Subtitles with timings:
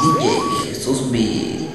[0.00, 1.67] DJ Jesús B.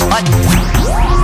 [0.00, 1.17] What?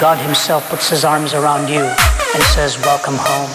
[0.00, 3.50] God Himself puts His arms around you and says, Welcome home,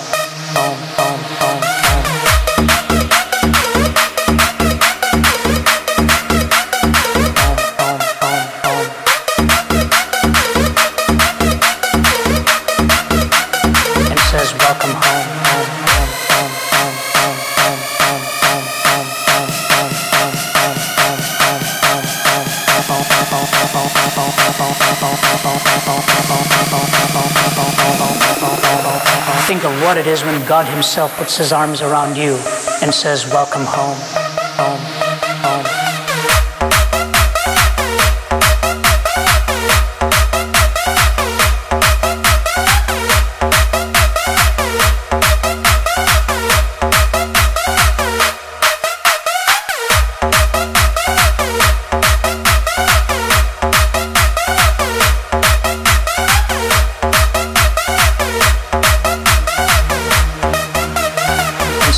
[29.86, 32.38] what it is when God Himself puts His arms around you
[32.82, 33.98] and says, Welcome home,
[34.58, 34.95] home.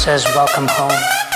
[0.07, 1.26] Says welcome home.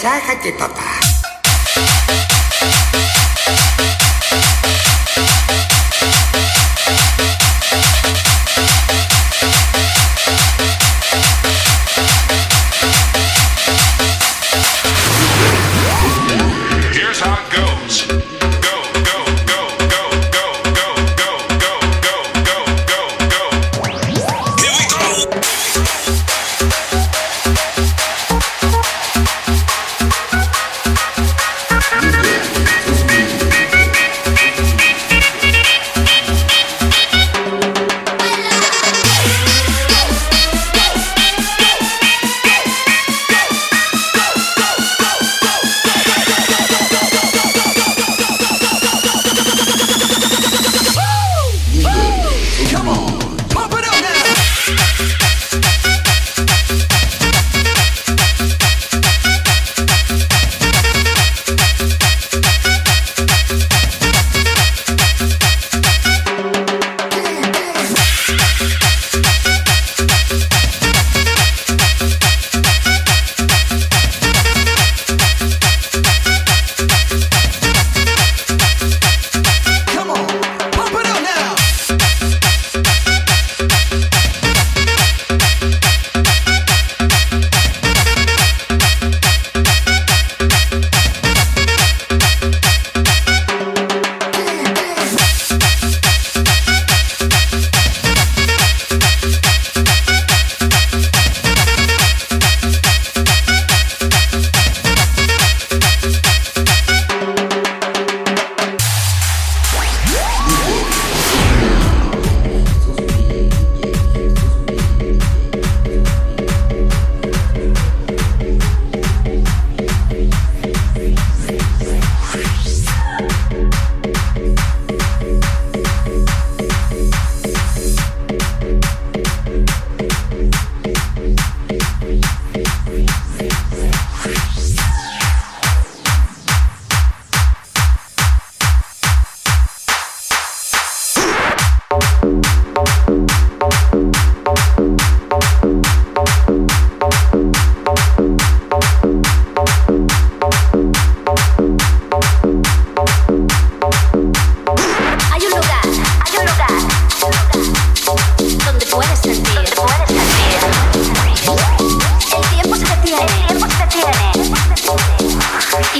[0.00, 1.09] 沙哈吉爸爸。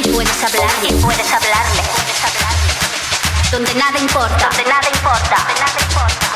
[0.02, 2.72] Y puedes hablarle, y puedes hablarle, puedes hablarle.
[3.50, 6.26] Donde nada importa, donde nada importa, donde nada importa.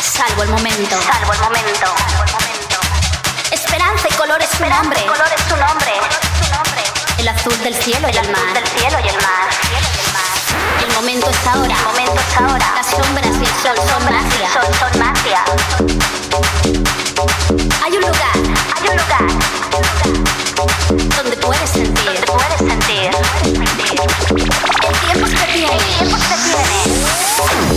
[0.00, 2.78] Salvo el momento, salvo el momento, salvo el momento.
[3.50, 5.92] Esperanza y color es su nombre, color es su nombre.
[7.18, 9.48] El azul del cielo y el mar, del cielo y el mar.
[10.80, 11.74] El momento es ahora.
[11.74, 12.72] El momento es ahora.
[12.76, 14.52] Las sombras y el sol son magia.
[14.52, 15.44] Sol son magia.
[17.84, 18.47] Hay un lugar.
[18.80, 19.26] Hay un lugar
[21.16, 23.10] donde puedes sentir, puedes sentir,
[23.44, 23.52] el
[25.00, 26.16] tiempo que tiene, el tiempo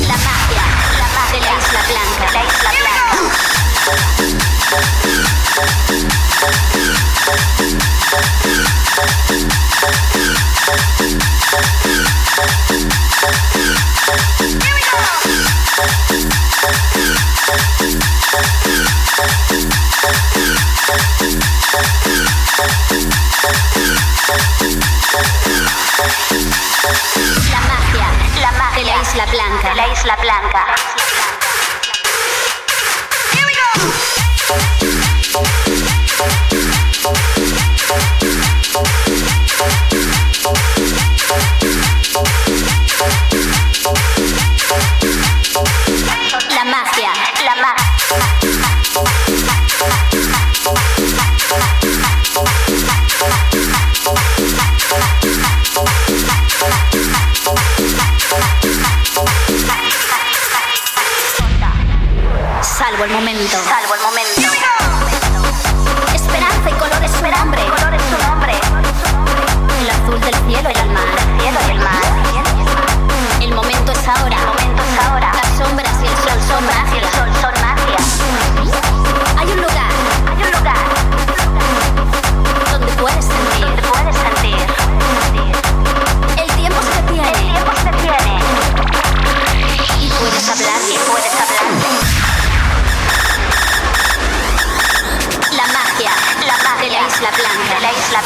[0.07, 0.65] la magia,
[0.99, 1.31] la magia.
[1.31, 3.11] De la isla blanca, la isla blanca.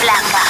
[0.01, 0.44] Blanca,